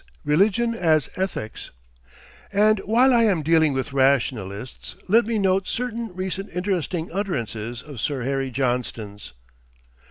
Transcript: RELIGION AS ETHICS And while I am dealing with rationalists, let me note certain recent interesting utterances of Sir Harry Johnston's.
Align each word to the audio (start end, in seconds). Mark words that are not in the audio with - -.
RELIGION 0.25 0.73
AS 0.73 1.11
ETHICS 1.15 1.69
And 2.51 2.79
while 2.85 3.13
I 3.13 3.21
am 3.25 3.43
dealing 3.43 3.71
with 3.71 3.93
rationalists, 3.93 4.95
let 5.07 5.27
me 5.27 5.37
note 5.37 5.67
certain 5.67 6.09
recent 6.15 6.49
interesting 6.55 7.11
utterances 7.13 7.83
of 7.83 8.01
Sir 8.01 8.23
Harry 8.23 8.49
Johnston's. 8.49 9.33